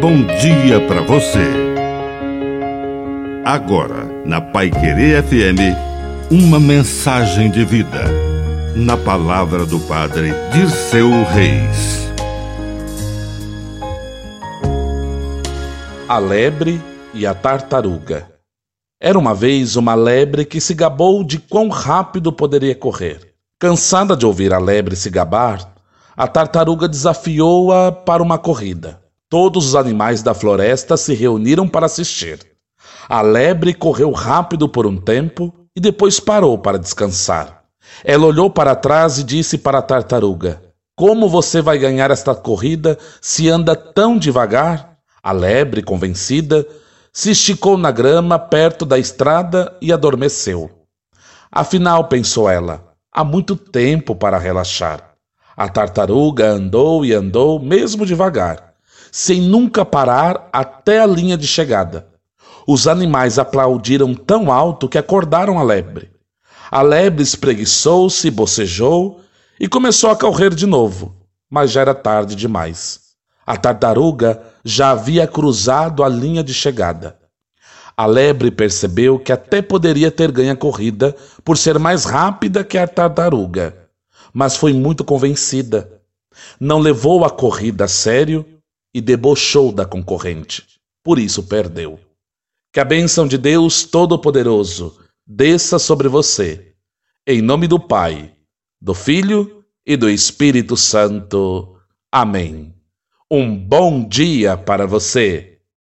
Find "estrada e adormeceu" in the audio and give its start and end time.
48.98-50.68